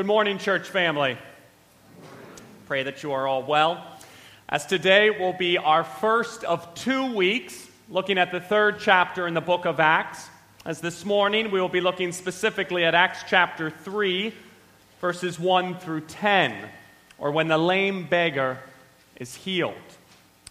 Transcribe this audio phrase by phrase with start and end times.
[0.00, 1.18] Good morning, church family.
[2.66, 3.86] Pray that you are all well.
[4.48, 9.34] As today will be our first of two weeks looking at the third chapter in
[9.34, 10.30] the book of Acts,
[10.64, 14.32] as this morning we will be looking specifically at Acts chapter 3,
[15.02, 16.56] verses 1 through 10,
[17.18, 18.58] or when the lame beggar
[19.16, 19.74] is healed,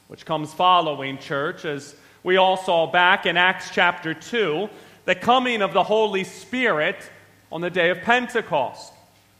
[0.09, 4.69] which comes following, church, as we all saw back in Acts chapter 2,
[5.05, 7.09] the coming of the Holy Spirit
[7.51, 8.93] on the day of Pentecost.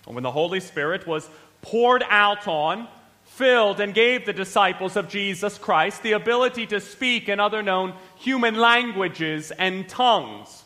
[0.09, 1.29] And when the Holy Spirit was
[1.61, 2.87] poured out on,
[3.25, 7.93] filled, and gave the disciples of Jesus Christ the ability to speak in other known
[8.17, 10.63] human languages and tongues.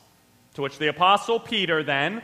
[0.53, 2.21] To which the Apostle Peter then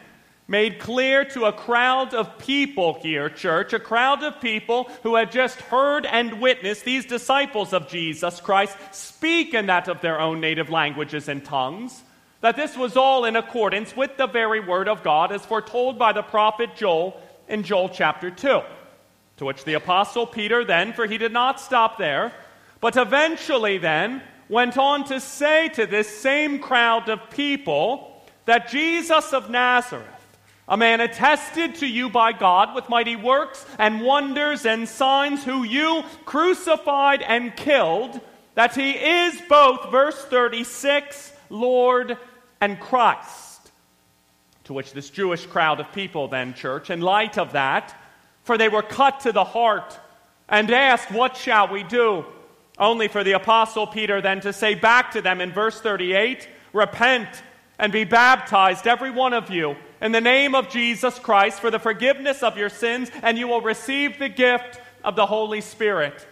[0.47, 5.29] made clear to a crowd of people here, church, a crowd of people who had
[5.29, 10.39] just heard and witnessed these disciples of Jesus Christ speak in that of their own
[10.39, 12.01] native languages and tongues
[12.41, 16.13] that this was all in accordance with the very word of God as foretold by
[16.13, 18.61] the prophet Joel in Joel chapter 2.
[19.37, 22.33] To which the apostle Peter then, for he did not stop there,
[22.81, 29.33] but eventually then went on to say to this same crowd of people that Jesus
[29.33, 30.05] of Nazareth,
[30.67, 35.63] a man attested to you by God with mighty works and wonders and signs, who
[35.63, 38.19] you crucified and killed,
[38.55, 42.17] that he is both, verse 36, Lord
[42.61, 43.71] and Christ.
[44.65, 47.95] To which this Jewish crowd of people, then, church, in light of that,
[48.43, 49.99] for they were cut to the heart
[50.47, 52.25] and asked, What shall we do?
[52.77, 57.27] Only for the Apostle Peter then to say back to them in verse 38 Repent
[57.79, 61.79] and be baptized, every one of you, in the name of Jesus Christ for the
[61.79, 66.27] forgiveness of your sins, and you will receive the gift of the Holy Spirit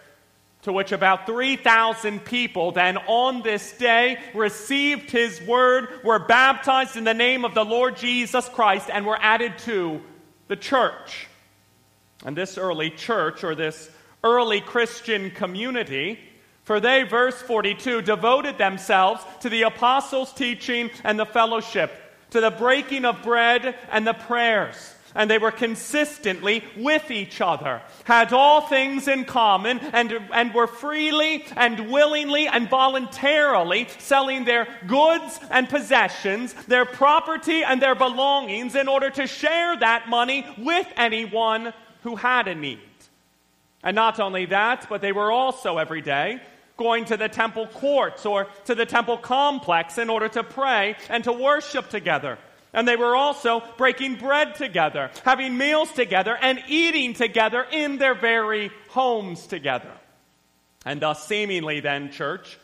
[0.68, 7.06] to which about 3,000 people then on this day received his word, were baptized in
[7.06, 10.02] the name of the Lord Jesus Christ, and were added to
[10.50, 11.28] the church.
[12.26, 13.90] And this early church, or this
[14.26, 16.20] early Christian community,
[16.66, 21.94] for they, verse 42, devoted themselves to the apostles' teaching and the fellowship,
[22.32, 27.82] to the breaking of bread and the prayers and they were consistently with each other,
[28.04, 34.68] had all things in common, and, and were freely and willingly and voluntarily selling their
[34.88, 40.88] goods and possessions, their property and their belongings, in order to share that money with
[40.96, 42.80] anyone who had a need.
[43.84, 46.42] And not only that, but they were also every day
[46.78, 51.24] going to the temple courts or to the temple complex in order to pray and
[51.24, 52.38] to worship together.
[52.78, 58.14] And they were also breaking bread together, having meals together, and eating together in their
[58.14, 59.92] very homes together.
[60.86, 62.60] And thus, seemingly, then, church,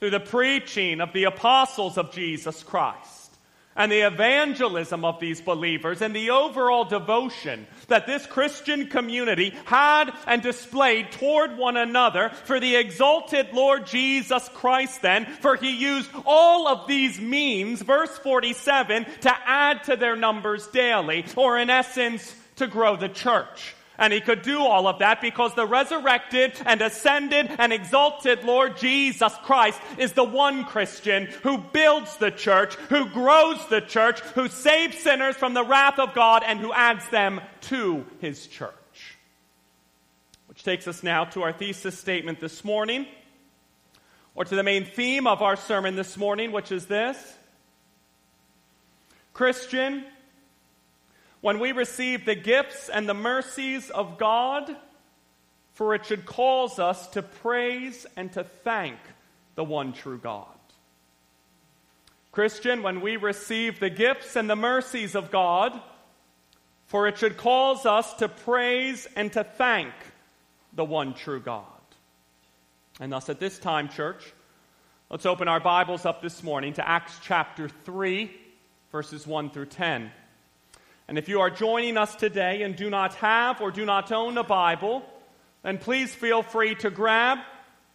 [0.00, 3.23] through the preaching of the apostles of Jesus Christ,
[3.76, 10.12] and the evangelism of these believers and the overall devotion that this Christian community had
[10.26, 16.10] and displayed toward one another for the exalted Lord Jesus Christ, then, for he used
[16.26, 22.34] all of these means, verse 47, to add to their numbers daily, or in essence,
[22.56, 23.74] to grow the church.
[23.96, 28.76] And he could do all of that because the resurrected and ascended and exalted Lord
[28.76, 34.48] Jesus Christ is the one Christian who builds the church, who grows the church, who
[34.48, 38.72] saves sinners from the wrath of God, and who adds them to his church.
[40.48, 43.06] Which takes us now to our thesis statement this morning,
[44.34, 47.16] or to the main theme of our sermon this morning, which is this
[49.32, 50.04] Christian,
[51.44, 54.74] when we receive the gifts and the mercies of God,
[55.74, 58.96] for it should cause us to praise and to thank
[59.54, 60.46] the one true God.
[62.32, 65.78] Christian, when we receive the gifts and the mercies of God,
[66.86, 69.92] for it should cause us to praise and to thank
[70.72, 71.66] the one true God.
[73.00, 74.32] And thus, at this time, church,
[75.10, 78.30] let's open our Bibles up this morning to Acts chapter 3,
[78.90, 80.10] verses 1 through 10.
[81.06, 84.38] And if you are joining us today and do not have or do not own
[84.38, 85.04] a Bible,
[85.62, 87.38] then please feel free to grab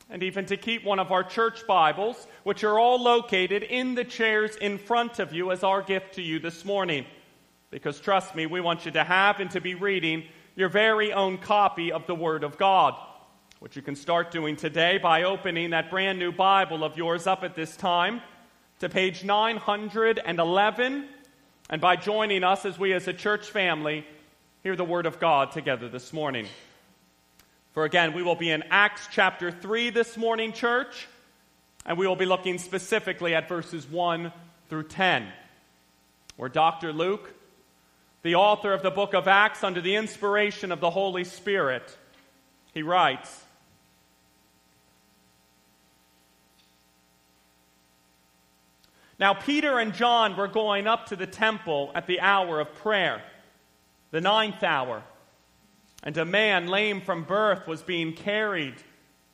[0.10, 4.04] and even to keep one of our church Bibles, which are all located in the
[4.04, 7.06] chairs in front of you as our gift to you this morning.
[7.72, 10.24] Because trust me, we want you to have and to be reading
[10.56, 12.96] your very own copy of the Word of God,
[13.60, 17.44] which you can start doing today by opening that brand new Bible of yours up
[17.44, 18.22] at this time
[18.80, 21.06] to page 911
[21.70, 24.06] and by joining us as we, as a church family,
[24.64, 26.48] hear the Word of God together this morning.
[27.74, 31.08] For again, we will be in Acts chapter 3 this morning, church,
[31.86, 34.32] and we will be looking specifically at verses 1
[34.70, 35.28] through 10,
[36.38, 36.92] where Dr.
[36.92, 37.34] Luke
[38.22, 41.98] the author of the book of Acts, under the inspiration of the Holy Spirit,
[42.74, 43.44] he writes
[49.20, 53.22] Now, Peter and John were going up to the temple at the hour of prayer,
[54.12, 55.04] the ninth hour,
[56.04, 58.76] and a man lame from birth was being carried,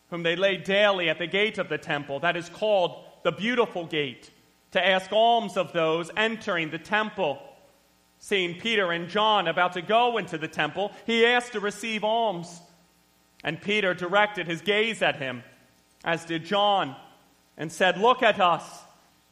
[0.09, 3.85] whom they laid daily at the gate of the temple, that is called the Beautiful
[3.85, 4.31] Gate,
[4.71, 7.39] to ask alms of those entering the temple.
[8.17, 12.59] Seeing Peter and John about to go into the temple, he asked to receive alms.
[13.43, 15.43] And Peter directed his gaze at him,
[16.03, 16.95] as did John,
[17.55, 18.84] and said, Look at us.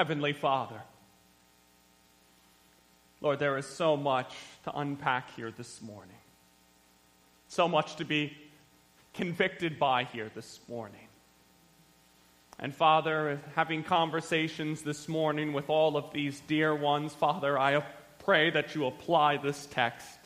[0.00, 0.80] Heavenly Father,
[3.20, 4.32] Lord, there is so much
[4.64, 6.16] to unpack here this morning,
[7.48, 8.34] so much to be
[9.12, 11.06] convicted by here this morning.
[12.58, 17.84] And Father, having conversations this morning with all of these dear ones, Father, I
[18.20, 20.18] pray that you apply this text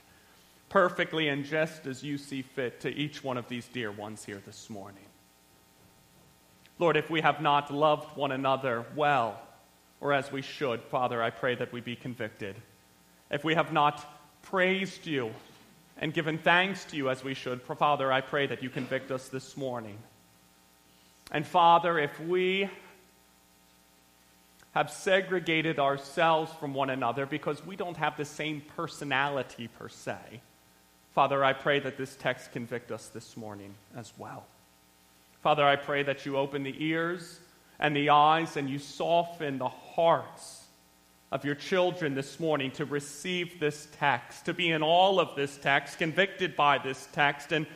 [0.68, 4.40] perfectly and just as you see fit to each one of these dear ones here
[4.46, 5.02] this morning.
[6.78, 9.40] Lord, if we have not loved one another well,
[10.04, 12.56] or as we should, Father, I pray that we be convicted.
[13.30, 14.04] If we have not
[14.42, 15.30] praised you
[15.96, 19.28] and given thanks to you as we should, Father, I pray that you convict us
[19.28, 19.96] this morning.
[21.32, 22.68] And Father, if we
[24.74, 30.18] have segregated ourselves from one another because we don't have the same personality per se,
[31.14, 34.44] Father, I pray that this text convict us this morning as well.
[35.42, 37.40] Father, I pray that you open the ears
[37.78, 40.64] and the eyes and you soften the hearts
[41.30, 45.56] of your children this morning to receive this text, to be in all of this
[45.56, 47.66] text, convicted by this text, and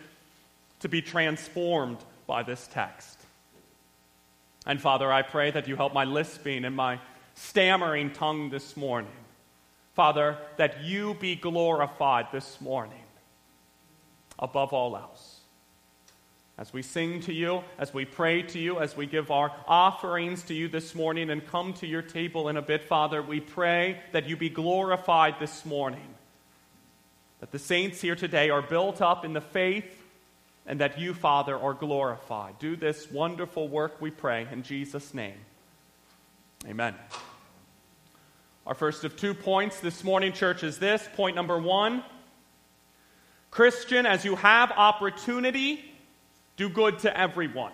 [0.81, 3.19] to be transformed by this text.
[4.67, 7.01] And Father, I pray that you help my lisping and my
[7.35, 9.11] stammering tongue this morning.
[9.95, 13.03] Father, that you be glorified this morning
[14.39, 15.38] above all else.
[16.59, 20.43] As we sing to you, as we pray to you, as we give our offerings
[20.45, 24.01] to you this morning and come to your table in a bit, Father, we pray
[24.11, 26.15] that you be glorified this morning.
[27.39, 30.03] That the saints here today are built up in the faith
[30.67, 32.59] and that you, Father, are glorified.
[32.59, 35.39] Do this wonderful work, we pray, in Jesus' name.
[36.67, 36.97] Amen.
[38.67, 41.09] Our first of two points this morning, church, is this.
[41.15, 42.03] Point number one
[43.53, 45.88] Christian, as you have opportunity,
[46.59, 47.73] do good to everyone.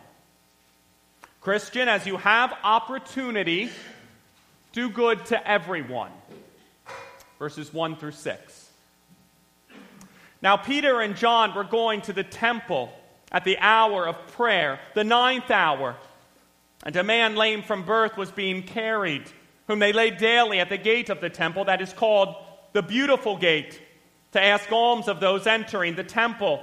[1.41, 3.71] Christian, as you have opportunity,
[4.73, 6.11] do good to everyone.
[7.39, 8.71] Verses 1 through 6.
[10.43, 12.93] Now, Peter and John were going to the temple
[13.33, 15.97] at the hour of prayer, the ninth hour,
[16.85, 19.25] and a man lame from birth was being carried,
[19.67, 22.37] whom they laid daily at the gate of the temple that is called
[22.75, 23.81] the Beautiful Gate,
[24.33, 26.63] to ask alms of those entering the temple.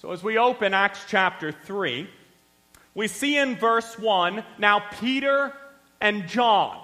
[0.00, 2.08] So, as we open Acts chapter 3,
[2.94, 5.52] we see in verse 1 now Peter
[6.00, 6.80] and John,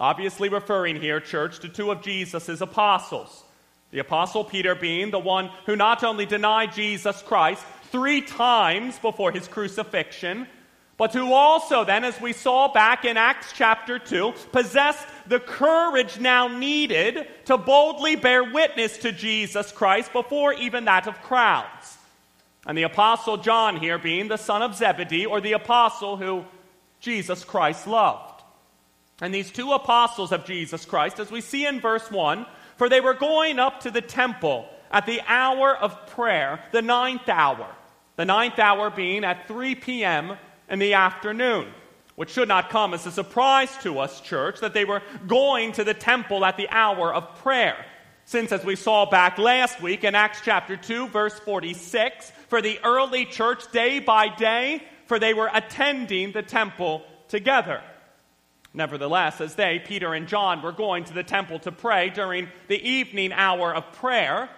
[0.00, 3.44] obviously referring here, church, to two of Jesus' apostles.
[3.92, 9.30] The apostle Peter being the one who not only denied Jesus Christ three times before
[9.30, 10.48] his crucifixion,
[10.96, 16.18] but who also, then, as we saw back in Acts chapter 2, possessed the courage
[16.18, 21.98] now needed to boldly bear witness to Jesus Christ before even that of crowds.
[22.66, 26.44] And the Apostle John here being the son of Zebedee, or the apostle who
[27.00, 28.42] Jesus Christ loved.
[29.20, 33.00] And these two apostles of Jesus Christ, as we see in verse 1, for they
[33.00, 37.66] were going up to the temple at the hour of prayer, the ninth hour.
[38.16, 40.36] The ninth hour being at 3 p.m
[40.70, 41.66] in the afternoon,
[42.14, 45.84] which should not come as a surprise to us, church, that they were going to
[45.84, 47.84] the temple at the hour of prayer.
[48.24, 52.78] Since, as we saw back last week in Acts chapter 2, verse 46, for the
[52.84, 57.82] early church day by day, for they were attending the temple together.
[58.74, 62.80] Nevertheless, as they, Peter and John, were going to the temple to pray during the
[62.86, 64.50] evening hour of prayer,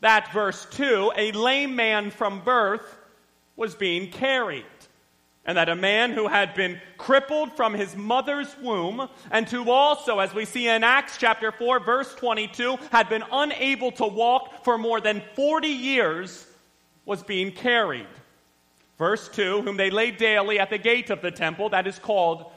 [0.00, 2.98] that verse 2, a lame man from birth
[3.56, 4.64] was being carried
[5.48, 10.18] and that a man who had been crippled from his mother's womb, and who also,
[10.18, 14.76] as we see in Acts chapter 4, verse 22, had been unable to walk for
[14.76, 16.46] more than 40 years,
[17.08, 18.06] was being carried.
[18.98, 22.52] Verse 2 Whom they laid daily at the gate of the temple that is called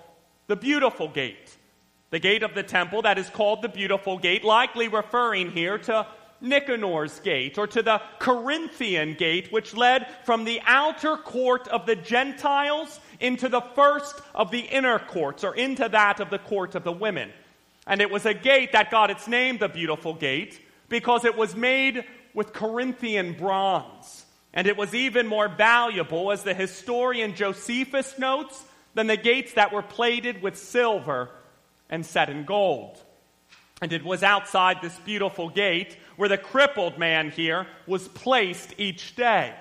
[0.47, 1.57] the Beautiful Gate.
[2.09, 6.05] The gate of the temple that is called the Beautiful Gate, likely referring here to
[6.41, 11.95] Nicanor's gate, or to the Corinthian gate, which led from the outer court of the
[11.95, 16.83] Gentiles into the first of the inner courts, or into that of the court of
[16.83, 17.31] the women.
[17.87, 21.55] And it was a gate that got its name, the Beautiful Gate, because it was
[21.55, 22.03] made
[22.33, 24.20] with Corinthian bronze.
[24.53, 29.71] And it was even more valuable, as the historian Josephus notes, than the gates that
[29.71, 31.29] were plated with silver
[31.89, 33.01] and set in gold.
[33.81, 39.15] And it was outside this beautiful gate where the crippled man here was placed each
[39.15, 39.55] day.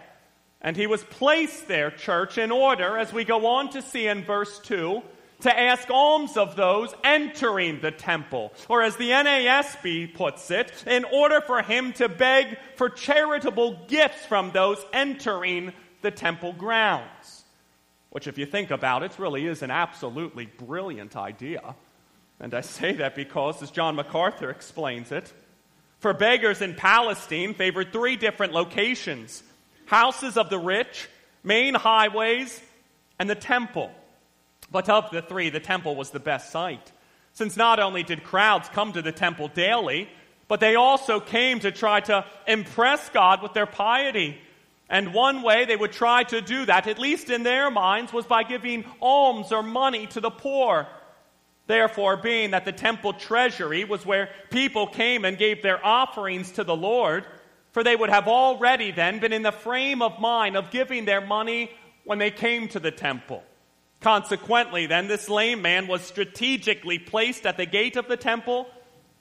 [0.60, 4.24] And he was placed there, church, in order, as we go on to see in
[4.24, 5.02] verse 2,
[5.42, 8.52] to ask alms of those entering the temple.
[8.68, 14.26] Or as the NASB puts it, in order for him to beg for charitable gifts
[14.26, 17.44] from those entering the temple grounds.
[18.10, 21.76] Which, if you think about it, really is an absolutely brilliant idea.
[22.40, 25.32] And I say that because, as John MacArthur explains it,
[26.00, 29.42] for beggars in Palestine favored three different locations
[29.86, 31.08] houses of the rich,
[31.42, 32.60] main highways,
[33.18, 33.90] and the temple.
[34.70, 36.92] But of the three, the temple was the best site,
[37.32, 40.08] since not only did crowds come to the temple daily,
[40.48, 44.38] but they also came to try to impress God with their piety.
[44.88, 48.26] And one way they would try to do that, at least in their minds, was
[48.26, 50.88] by giving alms or money to the poor.
[51.68, 56.64] Therefore, being that the temple treasury was where people came and gave their offerings to
[56.64, 57.24] the Lord,
[57.70, 61.20] for they would have already then been in the frame of mind of giving their
[61.20, 61.70] money
[62.02, 63.44] when they came to the temple.
[64.00, 68.66] Consequently, then, this lame man was strategically placed at the gate of the temple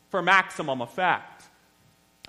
[0.10, 1.44] for maximum effect.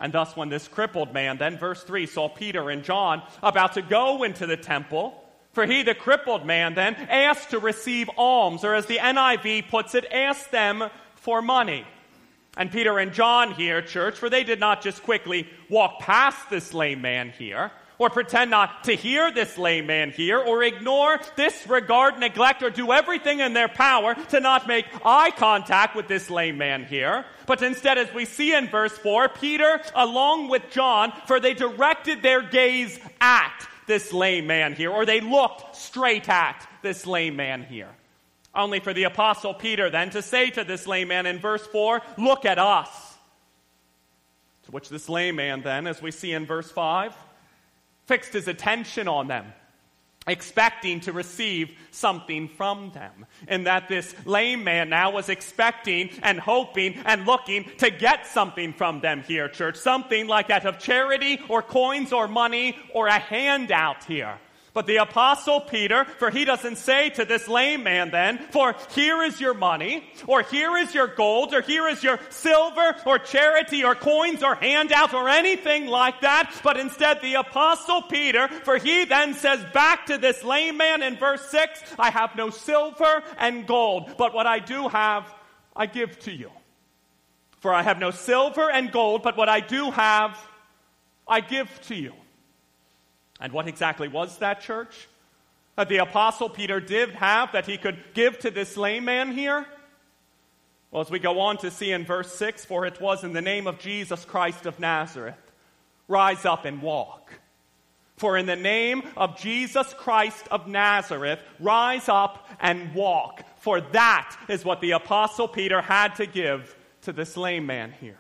[0.01, 3.83] And thus, when this crippled man, then, verse 3, saw Peter and John about to
[3.83, 8.75] go into the temple, for he, the crippled man, then asked to receive alms, or
[8.75, 10.85] as the NIV puts it, asked them
[11.17, 11.85] for money.
[12.57, 16.75] And Peter and John here, church, for they did not just quickly walk past this
[16.75, 22.19] lame man here, or pretend not to hear this lame man here, or ignore, disregard,
[22.19, 26.57] neglect, or do everything in their power to not make eye contact with this lame
[26.57, 27.27] man here.
[27.45, 32.23] But instead, as we see in verse 4, Peter, along with John, for they directed
[32.23, 37.65] their gaze at this lame man here, or they looked straight at this lame man
[37.65, 37.91] here.
[38.55, 42.01] Only for the Apostle Peter then to say to this lame man in verse 4,
[42.17, 42.89] Look at us.
[44.65, 47.15] To which this lame man then, as we see in verse 5,
[48.11, 49.47] fixed his attention on them
[50.27, 53.27] expecting to receive something from them.
[53.49, 58.73] And that this lame man now was expecting and hoping and looking to get something
[58.73, 59.77] from them here, church.
[59.77, 64.39] Something like that of charity or coins or money or a handout here.
[64.73, 69.23] But the apostle Peter, for he doesn't say to this lame man then, for here
[69.23, 73.83] is your money, or here is your gold, or here is your silver, or charity,
[73.83, 76.55] or coins, or handout, or anything like that.
[76.63, 81.17] But instead the apostle Peter, for he then says back to this lame man in
[81.17, 85.33] verse 6, I have no silver and gold, but what I do have,
[85.75, 86.51] I give to you.
[87.59, 90.39] For I have no silver and gold, but what I do have,
[91.27, 92.15] I give to you.
[93.41, 95.09] And what exactly was that church?
[95.77, 99.67] That the Apostle Peter did have that he could give to this lame man here?
[100.91, 103.41] Well, as we go on to see in verse 6, for it was in the
[103.41, 105.39] name of Jesus Christ of Nazareth,
[106.09, 107.33] rise up and walk.
[108.17, 113.45] For in the name of Jesus Christ of Nazareth, rise up and walk.
[113.61, 118.19] For that is what the Apostle Peter had to give to this lame man here.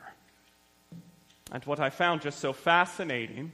[1.52, 3.52] And what I found just so fascinating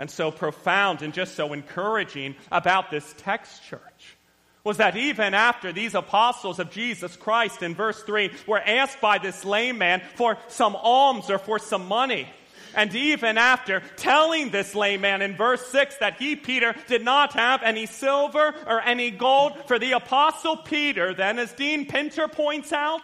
[0.00, 4.16] and so profound and just so encouraging about this text, church,
[4.64, 9.18] was that even after these apostles of Jesus Christ in verse 3 were asked by
[9.18, 12.26] this lame man for some alms or for some money,
[12.74, 17.34] and even after telling this lame man in verse 6 that he, Peter, did not
[17.34, 22.72] have any silver or any gold, for the apostle Peter, then, as Dean Pinter points
[22.72, 23.02] out,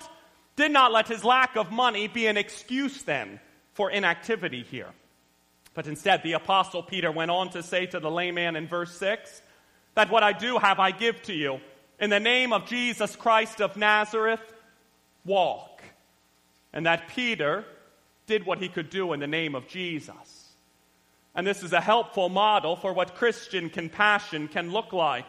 [0.57, 3.39] did not let his lack of money be an excuse then
[3.75, 4.89] for inactivity here.
[5.77, 9.43] But instead, the apostle Peter went on to say to the layman in verse 6
[9.95, 11.61] that what I do have I give to you.
[12.01, 14.41] In the name of Jesus Christ of Nazareth,
[15.25, 15.83] walk.
[16.73, 17.65] And that Peter,
[18.27, 20.53] did what he could do in the name of Jesus.
[21.35, 25.27] And this is a helpful model for what Christian compassion can look like.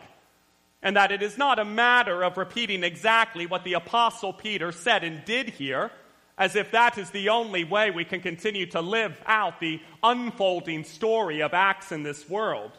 [0.82, 5.04] And that it is not a matter of repeating exactly what the Apostle Peter said
[5.04, 5.92] and did here,
[6.38, 10.84] as if that is the only way we can continue to live out the unfolding
[10.84, 12.72] story of Acts in this world.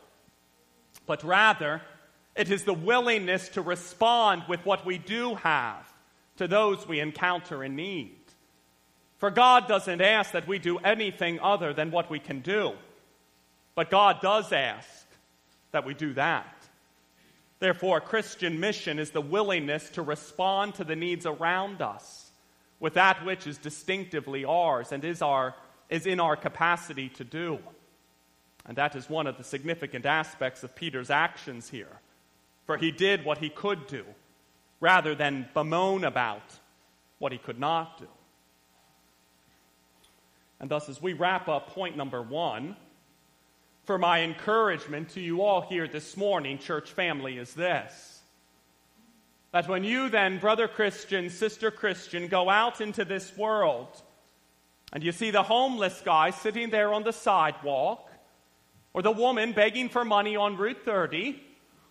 [1.06, 1.82] But rather,
[2.36, 5.92] it is the willingness to respond with what we do have
[6.36, 8.14] to those we encounter in need.
[9.16, 12.74] For God doesn't ask that we do anything other than what we can do.
[13.74, 15.06] But God does ask
[15.72, 16.54] that we do that.
[17.58, 22.17] Therefore, Christian mission is the willingness to respond to the needs around us
[22.80, 25.54] with that which is distinctively ours and is, our,
[25.88, 27.58] is in our capacity to do.
[28.66, 32.00] And that is one of the significant aspects of Peter's actions here.
[32.66, 34.04] For he did what he could do
[34.80, 36.58] rather than bemoan about
[37.18, 38.08] what he could not do.
[40.60, 42.76] And thus, as we wrap up point number one,
[43.84, 48.17] for my encouragement to you all here this morning, church family, is this.
[49.52, 54.02] That when you then, brother Christian, sister Christian, go out into this world
[54.92, 58.10] and you see the homeless guy sitting there on the sidewalk,
[58.94, 61.40] or the woman begging for money on Route 30,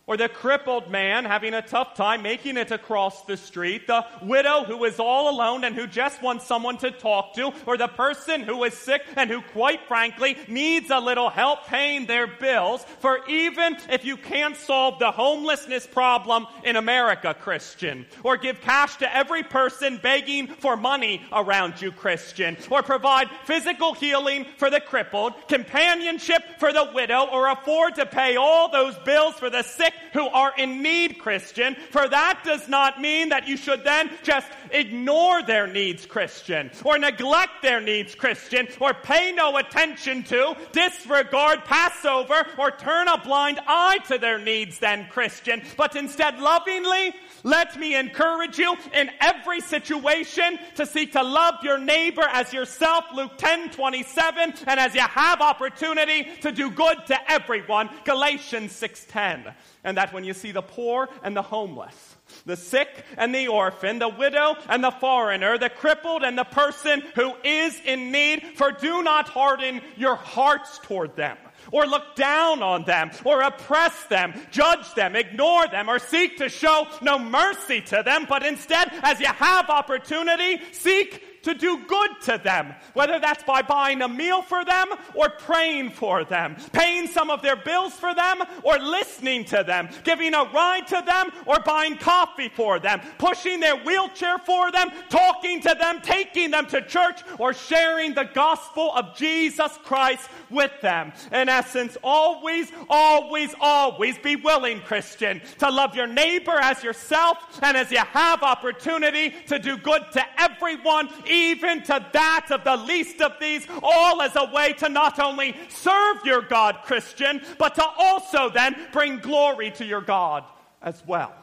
[0.07, 4.63] or the crippled man having a tough time making it across the street, the widow
[4.63, 8.41] who is all alone and who just wants someone to talk to, or the person
[8.41, 12.85] who is sick and who, quite frankly, needs a little help paying their bills.
[12.99, 18.95] For even if you can't solve the homelessness problem in America, Christian, or give cash
[18.97, 24.79] to every person begging for money around you, Christian, or provide physical healing for the
[24.79, 29.93] crippled, companionship for the widow, or afford to pay all those bills for the sick
[30.13, 34.47] who are in need, Christian, for that does not mean that you should then just
[34.71, 41.65] ignore their needs, Christian, or neglect their needs, Christian, or pay no attention to, disregard,
[41.65, 47.13] pass over, or turn a blind eye to their needs, then, Christian, but instead lovingly
[47.43, 53.05] let me encourage you in every situation to seek to love your neighbor as yourself,
[53.15, 59.05] Luke 10 27, and as you have opportunity to do good to everyone, Galatians 6
[59.05, 59.53] 10.
[59.87, 63.99] And that when you see the poor and the homeless, the sick and the orphan,
[63.99, 68.73] the widow and the foreigner, the crippled and the person who is in need, for
[68.73, 71.37] do not harden your hearts toward them
[71.71, 76.49] or look down on them, or oppress them, judge them, ignore them, or seek to
[76.49, 82.11] show no mercy to them, but instead, as you have opportunity, seek to do good
[82.21, 87.07] to them, whether that's by buying a meal for them or praying for them, paying
[87.07, 91.31] some of their bills for them or listening to them, giving a ride to them
[91.45, 96.65] or buying coffee for them, pushing their wheelchair for them, talking to them, taking them
[96.65, 101.13] to church, or sharing the gospel of Jesus Christ with them.
[101.31, 107.77] In essence, always, always, always be willing, Christian, to love your neighbor as yourself and
[107.77, 113.21] as you have opportunity to do good to everyone, even to that of the least
[113.21, 117.85] of these, all as a way to not only serve your God, Christian, but to
[117.97, 120.43] also then bring glory to your God
[120.81, 121.33] as well.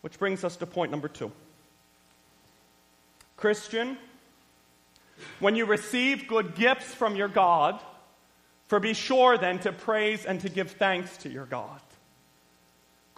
[0.00, 1.32] Which brings us to point number two.
[3.36, 3.96] Christian,
[5.40, 7.80] when you receive good gifts from your God,
[8.66, 11.80] for be sure then to praise and to give thanks to your God.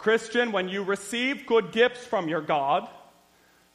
[0.01, 2.89] Christian, when you receive good gifts from your God,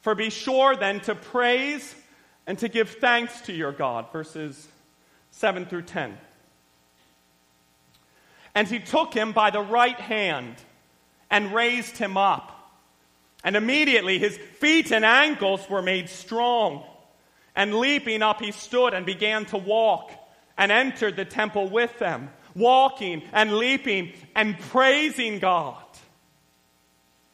[0.01, 1.95] for be sure then to praise
[2.45, 4.11] and to give thanks to your God.
[4.11, 4.67] Verses
[5.31, 6.17] 7 through 10.
[8.53, 10.57] And he took him by the right hand
[11.31, 12.73] and raised him up.
[13.45, 16.83] And immediately his feet and ankles were made strong.
[17.55, 20.11] And leaping up, he stood and began to walk
[20.57, 25.86] and entered the temple with them, walking and leaping and praising God.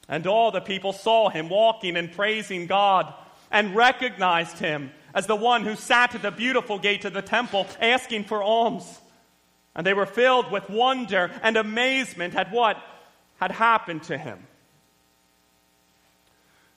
[0.08, 3.14] And all the people saw him walking and praising God
[3.52, 7.68] and recognized him as the one who sat at the beautiful gate of the temple
[7.80, 9.00] asking for alms.
[9.76, 12.78] And they were filled with wonder and amazement at what
[13.38, 14.40] had happened to him.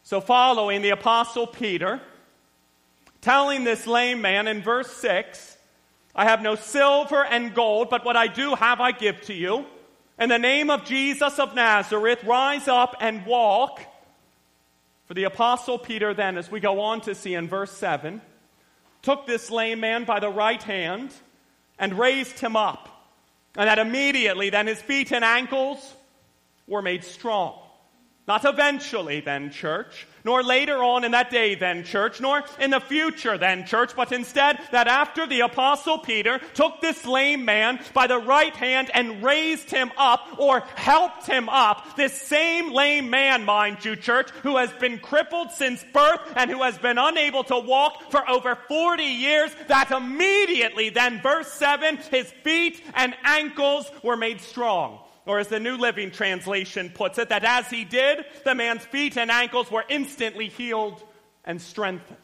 [0.03, 2.01] So, following the Apostle Peter,
[3.21, 5.57] telling this lame man in verse 6,
[6.15, 9.67] I have no silver and gold, but what I do have I give to you.
[10.19, 13.81] In the name of Jesus of Nazareth, rise up and walk.
[15.07, 18.21] For the Apostle Peter, then, as we go on to see in verse 7,
[19.03, 21.13] took this lame man by the right hand
[21.79, 22.89] and raised him up.
[23.57, 25.95] And that immediately, then, his feet and ankles
[26.67, 27.61] were made strong.
[28.29, 32.81] Not eventually, then, church, nor later on in that day, then, church, nor in the
[32.81, 38.09] future, then, church, but instead that after the Apostle Peter took this lame man by
[38.09, 43.45] the right hand and raised him up, or helped him up, this same lame man,
[43.45, 47.57] mind you, church, who has been crippled since birth and who has been unable to
[47.57, 54.17] walk for over 40 years, that immediately, then, verse 7, his feet and ankles were
[54.17, 54.99] made strong.
[55.27, 59.19] Or as the New Living Translation puts it, that as he did, the man's feet
[59.19, 61.03] and ankles were instantly healed
[61.45, 62.19] and strengthened.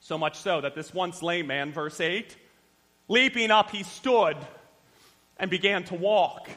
[0.00, 2.34] So much so that this once lame man, verse 8,
[3.08, 4.36] leaping up, he stood
[5.36, 6.48] and began to walk.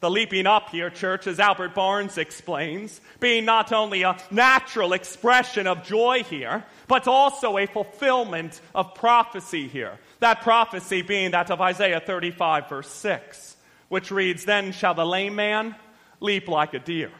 [0.00, 5.68] The leaping up here, church, as Albert Barnes explains, being not only a natural expression
[5.68, 10.00] of joy here, but also a fulfillment of prophecy here.
[10.18, 13.56] That prophecy being that of Isaiah 35, verse 6
[13.92, 15.76] which reads, Then shall the lame man
[16.18, 17.10] leap like a deer.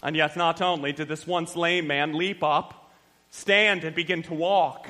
[0.00, 2.92] And yet, not only did this once lame man leap up,
[3.30, 4.86] stand, and begin to walk,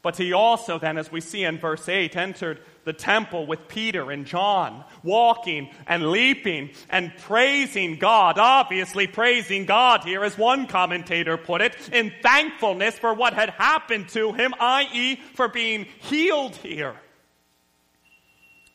[0.00, 4.10] but he also, then, as we see in verse 8, entered the temple with Peter
[4.10, 8.38] and John, walking and leaping and praising God.
[8.38, 14.08] Obviously, praising God here, as one commentator put it, in thankfulness for what had happened
[14.08, 16.96] to him, i.e., for being healed here.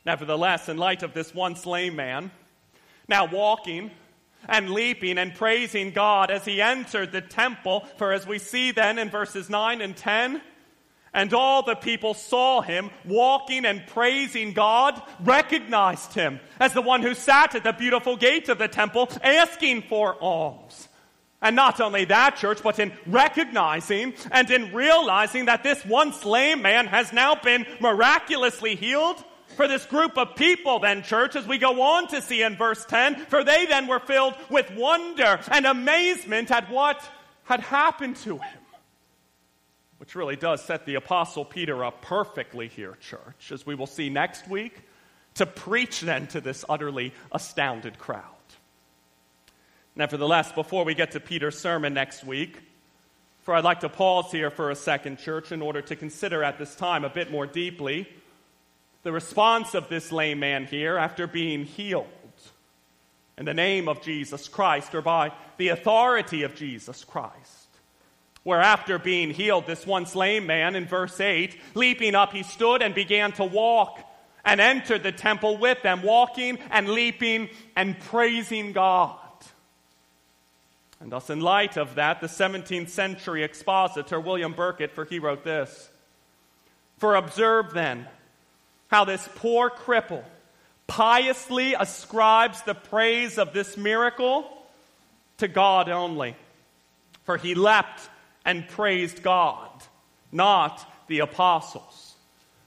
[0.07, 2.31] Nevertheless, in light of this once lame man,
[3.09, 3.91] now walking
[4.47, 8.99] and leaping and praising God as he entered the temple, for as we see then
[8.99, 10.41] in verses 9 and 10,
[11.13, 17.01] and all the people saw him walking and praising God, recognized him as the one
[17.01, 20.87] who sat at the beautiful gate of the temple asking for alms.
[21.41, 26.61] And not only that, church, but in recognizing and in realizing that this once lame
[26.61, 29.21] man has now been miraculously healed,
[29.57, 32.85] for this group of people, then, church, as we go on to see in verse
[32.85, 37.01] 10, for they then were filled with wonder and amazement at what
[37.43, 38.59] had happened to him.
[39.97, 44.09] Which really does set the Apostle Peter up perfectly here, church, as we will see
[44.09, 44.83] next week,
[45.33, 48.23] to preach then to this utterly astounded crowd.
[49.95, 52.61] Nevertheless, before we get to Peter's sermon next week,
[53.41, 56.59] for I'd like to pause here for a second, church, in order to consider at
[56.59, 58.07] this time a bit more deeply
[59.07, 62.07] the response of this lame man here after being healed
[63.37, 67.69] in the name of Jesus Christ or by the authority of Jesus Christ.
[68.43, 72.81] Where after being healed, this once lame man in verse 8, leaping up, he stood
[72.81, 73.97] and began to walk
[74.43, 79.17] and entered the temple with them, walking and leaping and praising God.
[80.99, 85.45] And thus, in light of that, the 17th century expositor William Burkitt, for he wrote
[85.45, 85.89] this
[86.97, 88.05] For observe then,
[88.87, 90.23] how this poor cripple
[90.87, 94.49] piously ascribes the praise of this miracle
[95.37, 96.35] to God only.
[97.25, 98.09] For he leapt
[98.45, 99.69] and praised God,
[100.31, 102.15] not the apostles.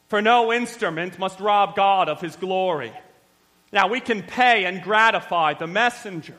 [0.08, 2.92] For no instrument must rob God of his glory.
[3.72, 6.36] Now we can pay and gratify the messenger,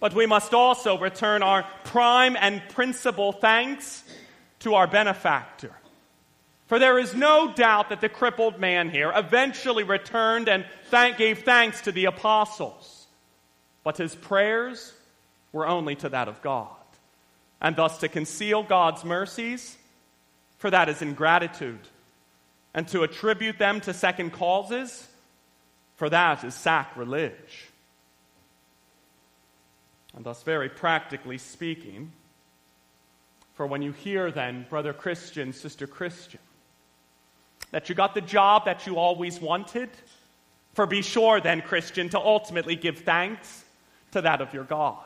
[0.00, 4.02] but we must also return our prime and principal thanks
[4.60, 5.72] to our benefactor.
[6.68, 11.42] For there is no doubt that the crippled man here eventually returned and thank, gave
[11.42, 13.06] thanks to the apostles.
[13.82, 14.92] But his prayers
[15.50, 16.68] were only to that of God.
[17.58, 19.78] And thus to conceal God's mercies,
[20.58, 21.80] for that is ingratitude.
[22.74, 25.08] And to attribute them to second causes,
[25.96, 27.70] for that is sacrilege.
[30.14, 32.12] And thus, very practically speaking,
[33.54, 36.40] for when you hear then, brother Christian, sister Christian,
[37.70, 39.90] that you got the job that you always wanted.
[40.74, 43.64] For be sure, then, Christian, to ultimately give thanks
[44.12, 45.04] to that of your God.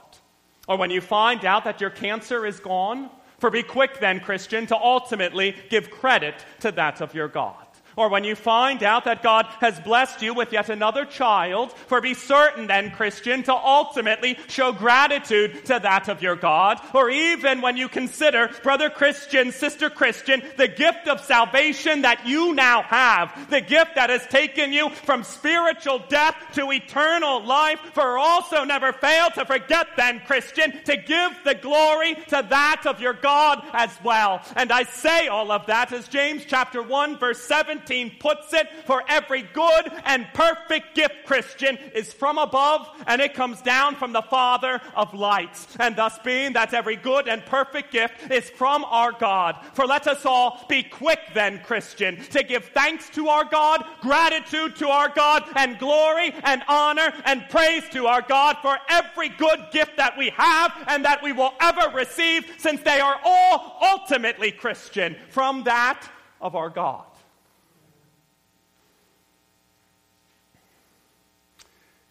[0.69, 3.11] Or when you find out that your cancer is gone,
[3.43, 7.62] For be quick then, Christian, to ultimately give credit to that of your God.
[7.97, 12.01] Or when you find out that God has blessed you with yet another child, for
[12.01, 16.81] be certain then, Christian, to ultimately show gratitude to that of your God.
[16.95, 22.55] Or even when you consider, brother Christian, sister Christian, the gift of salvation that you
[22.55, 28.19] now have, the gift that has taken you from spiritual death to eternal life, for
[28.19, 33.15] also never fail to forget then, Christian, to give the glory to that of your
[33.15, 34.43] God as well.
[34.57, 38.69] And I say all of that as James chapter 1 verse 7 17 puts it,
[38.85, 44.13] for every good and perfect gift, Christian, is from above and it comes down from
[44.13, 45.67] the Father of lights.
[45.79, 49.57] And thus being that every good and perfect gift is from our God.
[49.75, 54.77] For let us all be quick then, Christian, to give thanks to our God, gratitude
[54.77, 59.61] to our God, and glory and honor and praise to our God for every good
[59.73, 64.53] gift that we have and that we will ever receive, since they are all ultimately
[64.53, 66.09] Christian from that
[66.41, 67.05] of our God.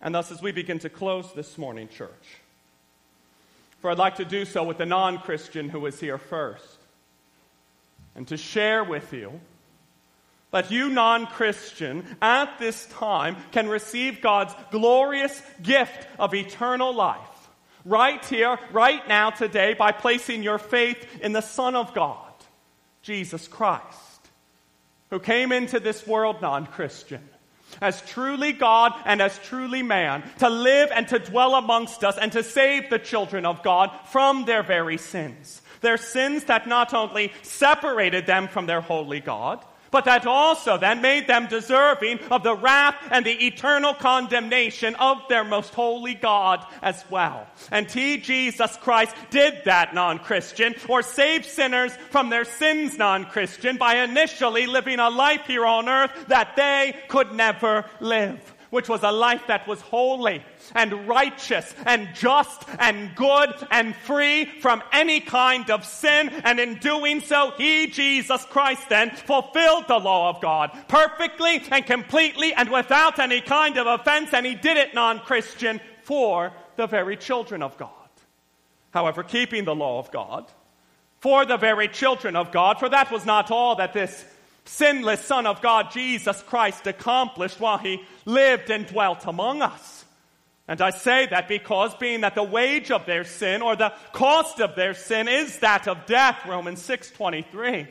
[0.02, 2.40] And thus, as we begin to close this morning, church,
[3.82, 6.78] for I'd like to do so with the non Christian who is here first,
[8.16, 9.40] and to share with you
[10.50, 17.20] that you, non Christian, at this time can receive God's glorious gift of eternal life
[17.86, 22.34] right here, right now, today, by placing your faith in the Son of God,
[23.04, 24.30] Jesus Christ,
[25.12, 27.22] who came into this world non Christian
[27.82, 32.32] as truly God and as truly man, to live and to dwell amongst us and
[32.32, 35.62] to save the children of God from their very sins.
[35.82, 41.02] Their sins that not only separated them from their holy God, but that also then
[41.02, 46.66] made them deserving of the wrath and the eternal condemnation of their most holy God
[46.82, 47.48] as well.
[47.70, 53.26] And He, Jesus Christ, did that non Christian, or saved sinners from their sins non
[53.26, 58.40] Christian, by initially living a life here on earth that they could never live
[58.72, 64.46] which was a life that was holy and righteous and just and good and free
[64.46, 66.30] from any kind of sin.
[66.44, 71.86] And in doing so, he, Jesus Christ, then fulfilled the law of God perfectly and
[71.86, 74.34] completely and without any kind of offense.
[74.34, 77.90] And he did it non Christian for the very children of God.
[78.92, 80.52] However, keeping the law of God
[81.20, 84.26] for the very children of God, for that was not all that this
[84.66, 90.06] sinless Son of God, Jesus Christ, accomplished while he lived and dwelt among us.
[90.68, 94.62] And I say that because being that the wage of their sin or the cost
[94.62, 97.88] of their sin is that of death, Romans 6:23.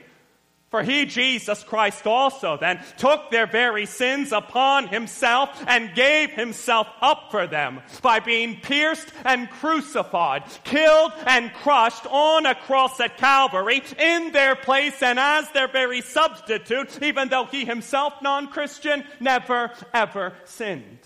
[0.71, 6.87] For he, Jesus Christ, also then took their very sins upon himself and gave himself
[7.01, 13.19] up for them by being pierced and crucified, killed and crushed on a cross at
[13.19, 19.03] Calvary in their place and as their very substitute, even though he himself, non Christian,
[19.19, 21.01] never ever sinned.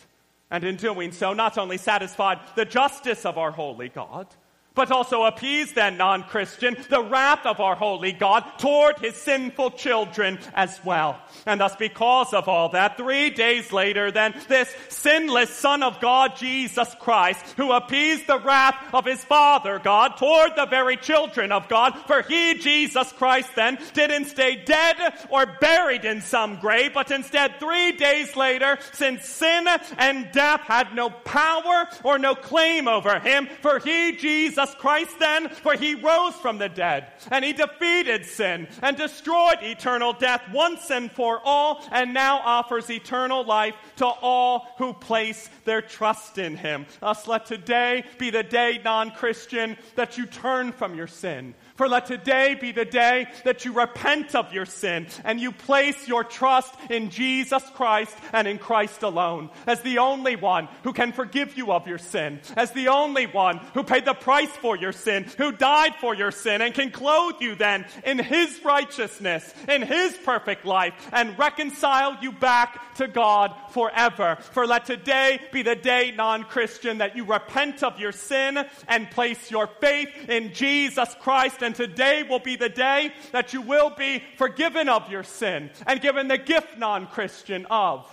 [0.50, 4.26] And in doing so, not only satisfied the justice of our holy God,
[4.74, 10.38] but also appease then non-Christian the wrath of our holy God toward his sinful children
[10.54, 11.20] as well.
[11.46, 16.36] And thus because of all that, three days later then, this sinless Son of God,
[16.36, 21.68] Jesus Christ, who appeased the wrath of his Father God toward the very children of
[21.68, 24.96] God, for he, Jesus Christ then, didn't stay dead
[25.28, 29.66] or buried in some grave, but instead three days later, since sin
[29.98, 35.18] and death had no power or no claim over him, for he, Jesus Jesus Christ
[35.18, 40.42] then, for he rose from the dead and he defeated sin and destroyed eternal death
[40.52, 46.38] once and for all and now offers eternal life to all who place their trust
[46.38, 46.86] in him.
[47.00, 52.06] Thus let today be the day, non-Christian, that you turn from your sin for let
[52.06, 56.72] today be the day that you repent of your sin and you place your trust
[56.88, 61.72] in Jesus Christ and in Christ alone as the only one who can forgive you
[61.72, 65.50] of your sin, as the only one who paid the price for your sin, who
[65.50, 70.64] died for your sin and can clothe you then in His righteousness, in His perfect
[70.64, 74.38] life and reconcile you back to God forever.
[74.52, 79.50] For let today be the day, non-Christian, that you repent of your sin and place
[79.50, 84.22] your faith in Jesus Christ and today will be the day that you will be
[84.36, 88.06] forgiven of your sin and given the gift, non Christian, of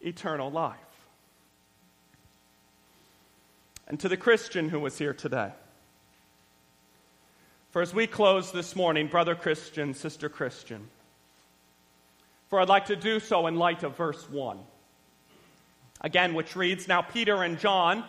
[0.00, 0.76] eternal life.
[3.86, 5.52] And to the Christian who was here today,
[7.70, 10.88] for as we close this morning, brother Christian, sister Christian,
[12.48, 14.58] for I'd like to do so in light of verse 1.
[16.00, 18.04] Again, which reads Now Peter and John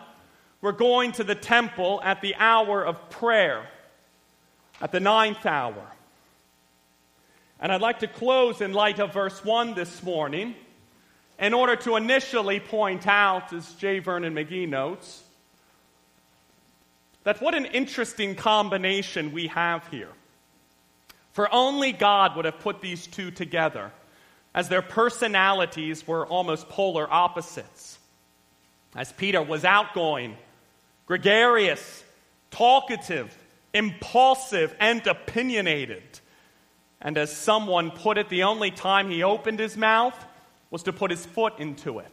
[0.60, 3.68] were going to the temple at the hour of prayer
[4.80, 5.86] at the ninth hour.
[7.60, 10.54] And I'd like to close in light of verse 1 this morning
[11.38, 13.98] in order to initially point out, as J.
[13.98, 15.22] Vernon McGee notes,
[17.24, 20.08] that what an interesting combination we have here.
[21.32, 23.92] For only God would have put these two together,
[24.54, 27.98] as their personalities were almost polar opposites.
[28.96, 30.36] As Peter was outgoing,
[31.06, 32.02] gregarious,
[32.50, 33.36] talkative,
[33.72, 36.20] impulsive, and opinionated.
[37.00, 40.14] And as someone put it, the only time he opened his mouth
[40.70, 42.12] was to put his foot into it.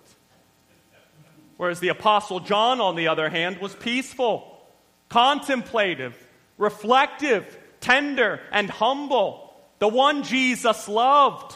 [1.57, 4.61] Whereas the Apostle John, on the other hand, was peaceful,
[5.09, 6.15] contemplative,
[6.57, 9.53] reflective, tender, and humble.
[9.79, 11.55] The one Jesus loved,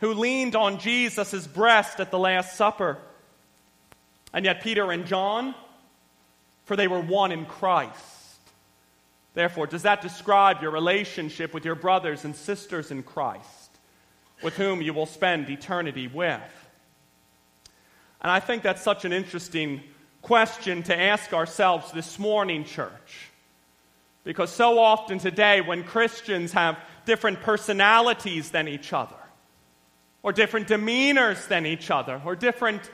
[0.00, 2.98] who leaned on Jesus' breast at the Last Supper.
[4.32, 5.54] And yet, Peter and John,
[6.64, 8.15] for they were one in Christ.
[9.36, 13.70] Therefore, does that describe your relationship with your brothers and sisters in Christ,
[14.42, 16.40] with whom you will spend eternity with?
[18.22, 19.82] And I think that's such an interesting
[20.22, 23.28] question to ask ourselves this morning, church.
[24.24, 29.16] Because so often today, when Christians have different personalities than each other,
[30.22, 32.90] or different demeanors than each other, or different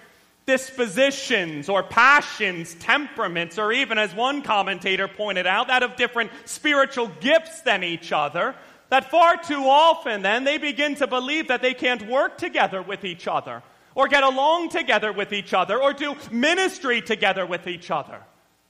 [0.46, 7.08] dispositions or passions, temperaments, or even, as one commentator pointed out, that of different spiritual
[7.20, 8.54] gifts than each other,
[8.88, 13.04] that far too often then they begin to believe that they can't work together with
[13.04, 13.62] each other,
[13.94, 18.20] or get along together with each other, or do ministry together with each other.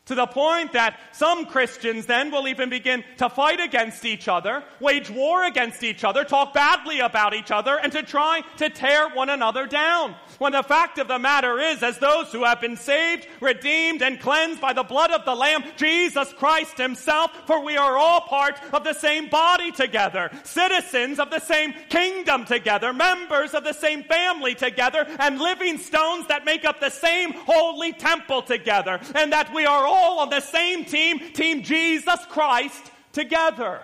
[0.06, 4.64] To the point that some Christians then will even begin to fight against each other,
[4.80, 9.10] wage war against each other, talk badly about each other, and to try to tear
[9.10, 10.16] one another down.
[10.38, 14.18] When the fact of the matter is, as those who have been saved, redeemed, and
[14.18, 18.58] cleansed by the blood of the Lamb, Jesus Christ Himself, for we are all part
[18.72, 24.02] of the same body together, citizens of the same kingdom together, members of the same
[24.02, 29.54] family together, and living stones that make up the same holy temple together, and that
[29.54, 33.80] we are all on the same team, Team Jesus Christ, together.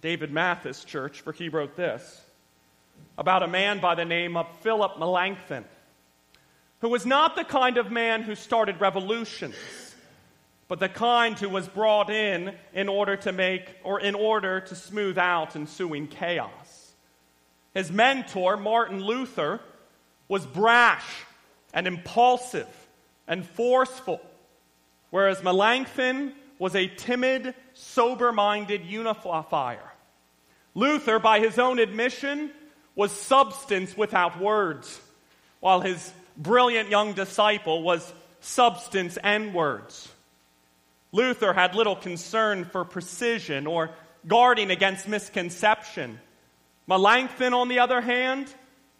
[0.00, 2.20] David Mathis Church, for he wrote this
[3.16, 5.64] about a man by the name of Philip Melanchthon,
[6.80, 9.54] who was not the kind of man who started revolutions,
[10.68, 14.74] but the kind who was brought in in order to make or in order to
[14.74, 16.92] smooth out ensuing chaos.
[17.72, 19.60] His mentor, Martin Luther,
[20.28, 21.24] was brash
[21.74, 22.68] and impulsive
[23.28, 24.20] and forceful,
[25.10, 29.92] whereas Melanchthon was a timid, sober minded unifier.
[30.74, 32.50] Luther, by his own admission,
[32.94, 35.00] was substance without words,
[35.60, 40.08] while his brilliant young disciple was substance and words.
[41.12, 43.90] Luther had little concern for precision or
[44.26, 46.20] guarding against misconception.
[46.86, 48.52] Melanchthon, on the other hand,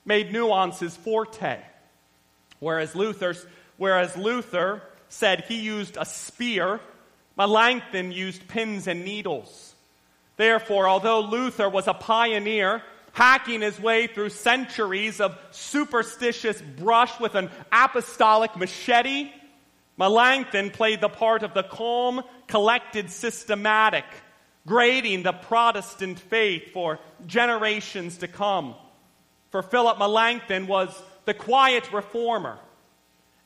[0.04, 1.60] made nuances forte.
[2.64, 3.34] Whereas Luther,
[3.76, 6.80] whereas Luther said he used a spear,
[7.36, 9.74] Melanchthon used pins and needles.
[10.38, 17.34] Therefore, although Luther was a pioneer hacking his way through centuries of superstitious brush with
[17.34, 19.30] an apostolic machete,
[19.98, 24.06] Melanchthon played the part of the calm, collected, systematic,
[24.66, 28.74] grading the Protestant faith for generations to come.
[29.50, 30.90] For Philip Melanchthon was
[31.24, 32.58] the quiet reformer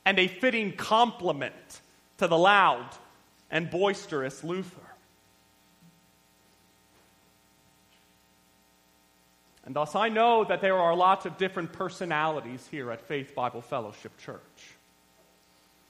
[0.04, 1.80] and a fitting complement
[2.18, 2.88] to the loud
[3.50, 4.80] and boisterous Luther.
[9.64, 13.60] And thus, I know that there are lots of different personalities here at Faith Bible
[13.60, 14.40] Fellowship Church.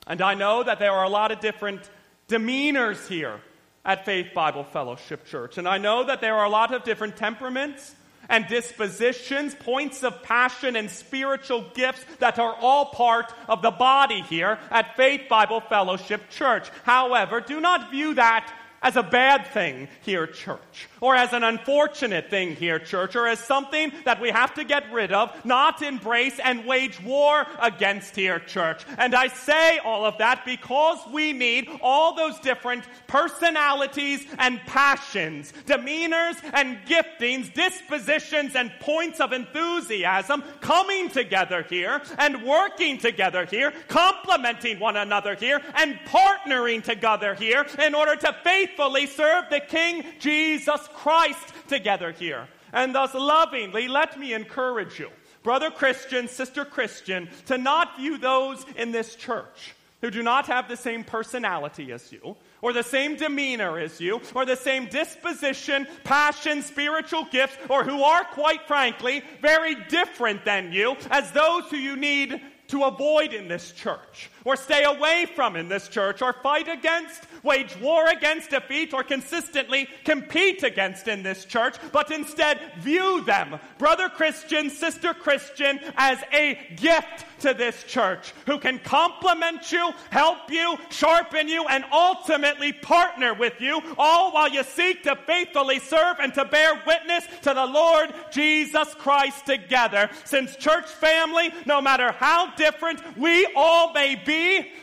[0.05, 1.88] And I know that there are a lot of different
[2.29, 3.40] demeanors here
[3.85, 5.59] at Faith Bible Fellowship Church.
[5.59, 7.94] And I know that there are a lot of different temperaments
[8.29, 14.20] and dispositions, points of passion, and spiritual gifts that are all part of the body
[14.22, 16.70] here at Faith Bible Fellowship Church.
[16.85, 18.53] However, do not view that
[18.83, 23.39] as a bad thing here, church, or as an unfortunate thing here, church, or as
[23.41, 28.39] something that we have to get rid of, not embrace, and wage war against here,
[28.39, 28.85] church.
[28.97, 35.53] And I say all of that because we need all those different personalities and passions,
[35.66, 43.72] demeanors and giftings, dispositions and points of enthusiasm coming together here and working together here,
[43.89, 49.61] complementing one another here, and partnering together here in order to face faithfully serve the
[49.61, 52.49] King Jesus Christ together here.
[52.73, 55.11] And thus, lovingly, let me encourage you,
[55.43, 60.69] brother Christian, sister Christian, to not view those in this church who do not have
[60.69, 65.89] the same personality as you, or the same demeanor as you, or the same disposition,
[66.05, 71.77] passion, spiritual gifts, or who are, quite frankly, very different than you, as those who
[71.77, 76.32] you need to avoid in this church, or stay away from in this church, or
[76.32, 82.59] fight against, wage war against, defeat, or consistently compete against in this church, but instead
[82.78, 89.70] view them, brother Christian, sister Christian, as a gift to this church who can complement
[89.70, 95.16] you, help you, sharpen you, and ultimately partner with you, all while you seek to
[95.26, 100.11] faithfully serve and to bear witness to the Lord Jesus Christ together.
[100.24, 104.28] Since church family, no matter how different we all may be,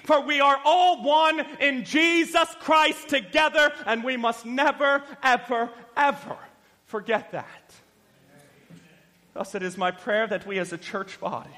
[0.03, 6.37] for we are all one in Jesus Christ together, and we must never, ever, ever
[6.85, 7.73] forget that.
[9.33, 11.49] Thus, it is my prayer that we as a church body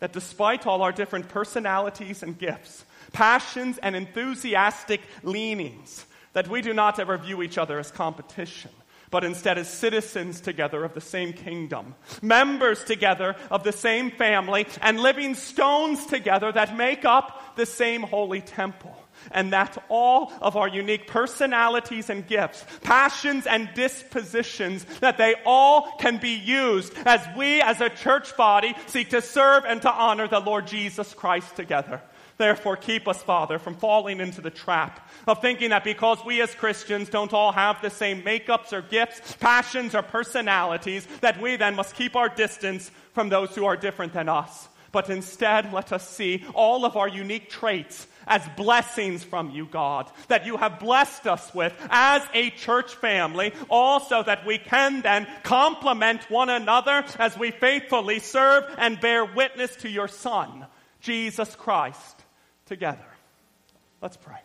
[0.00, 6.72] that despite all our different personalities and gifts, passions and enthusiastic leanings, that we do
[6.72, 8.70] not ever view each other as competition,
[9.10, 14.66] but instead as citizens together of the same kingdom, members together of the same family,
[14.82, 18.96] and living stones together that make up the same holy temple
[19.30, 25.92] and that all of our unique personalities and gifts, passions and dispositions, that they all
[25.98, 30.28] can be used as we as a church body seek to serve and to honor
[30.28, 32.00] the Lord Jesus Christ together.
[32.40, 36.54] Therefore, keep us, Father, from falling into the trap of thinking that because we as
[36.54, 41.74] Christians don't all have the same makeups or gifts, passions or personalities, that we then
[41.74, 44.70] must keep our distance from those who are different than us.
[44.90, 50.10] But instead, let us see all of our unique traits as blessings from you, God,
[50.28, 55.26] that you have blessed us with as a church family, also that we can then
[55.42, 60.64] complement one another as we faithfully serve and bear witness to your Son,
[61.00, 62.24] Jesus Christ,
[62.66, 62.98] together.
[64.00, 64.38] Let's pray.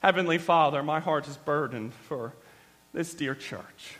[0.00, 2.32] Heavenly Father, my heart is burdened for
[2.92, 3.96] this dear church.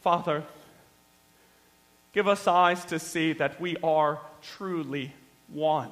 [0.00, 0.44] Father,
[2.14, 5.12] Give us eyes to see that we are truly
[5.48, 5.90] one.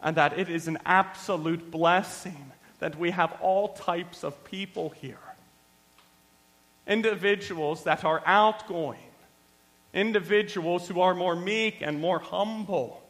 [0.00, 5.18] And that it is an absolute blessing that we have all types of people here.
[6.86, 8.98] Individuals that are outgoing,
[9.92, 13.02] individuals who are more meek and more humble.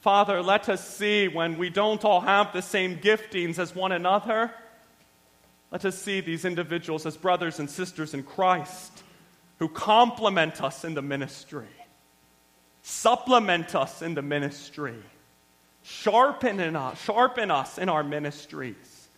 [0.00, 4.52] Father, let us see when we don't all have the same giftings as one another.
[5.72, 9.02] Let us see these individuals as brothers and sisters in Christ
[9.58, 11.68] who complement us in the ministry,
[12.82, 14.94] supplement us in the ministry,
[15.82, 19.08] sharpen, in us, sharpen us in our ministries,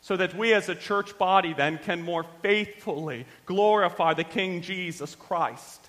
[0.00, 5.14] so that we as a church body then can more faithfully glorify the King Jesus
[5.14, 5.88] Christ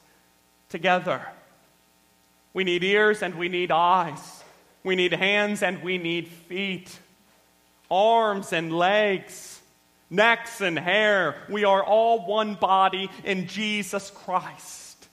[0.70, 1.26] together.
[2.54, 4.44] We need ears and we need eyes.
[4.84, 6.98] We need hands and we need feet,
[7.90, 9.61] arms and legs
[10.12, 11.36] necks and hair.
[11.50, 15.08] We are all one body in Jesus Christ.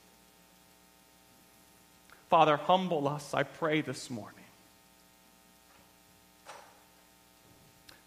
[2.29, 4.35] Father, humble us, I pray this morning.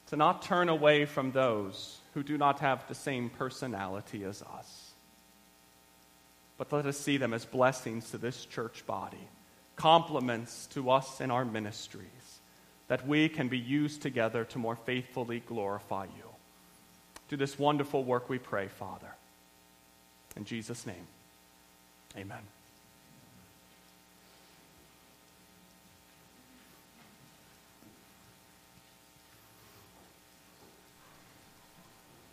[0.07, 4.91] To not turn away from those who do not have the same personality as us.
[6.57, 9.29] But let us see them as blessings to this church body,
[9.77, 12.05] compliments to us in our ministries,
[12.89, 16.30] that we can be used together to more faithfully glorify you
[17.31, 19.07] do this wonderful work, we pray, Father.
[20.35, 21.07] In Jesus' name,
[22.17, 22.41] amen.